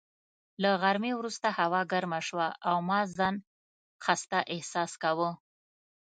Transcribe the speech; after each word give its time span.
له 0.61 0.69
غرمې 0.81 1.11
وروسته 1.15 1.47
هوا 1.59 1.81
ګرمه 1.91 2.19
شوه 2.27 2.47
او 2.69 2.75
ما 2.89 2.99
ځان 3.15 3.35
خسته 4.03 4.39
احساس 4.53 4.91
کاوه. 5.03 5.29